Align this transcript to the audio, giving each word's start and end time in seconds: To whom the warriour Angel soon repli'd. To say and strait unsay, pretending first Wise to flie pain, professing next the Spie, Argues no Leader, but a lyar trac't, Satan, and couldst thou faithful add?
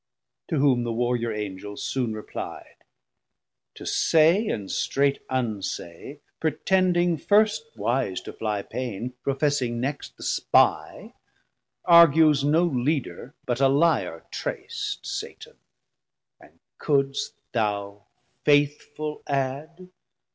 To 0.47 0.57
whom 0.57 0.81
the 0.83 0.91
warriour 0.91 1.31
Angel 1.31 1.77
soon 1.77 2.15
repli'd. 2.15 2.83
To 3.75 3.85
say 3.85 4.47
and 4.47 4.71
strait 4.71 5.23
unsay, 5.29 6.21
pretending 6.39 7.17
first 7.19 7.77
Wise 7.77 8.19
to 8.21 8.33
flie 8.33 8.63
pain, 8.63 9.13
professing 9.21 9.79
next 9.79 10.17
the 10.17 10.23
Spie, 10.23 11.13
Argues 11.85 12.43
no 12.43 12.63
Leader, 12.63 13.35
but 13.45 13.61
a 13.61 13.67
lyar 13.67 14.25
trac't, 14.31 15.05
Satan, 15.05 15.57
and 16.39 16.57
couldst 16.79 17.33
thou 17.51 18.05
faithful 18.43 19.21
add? 19.27 19.87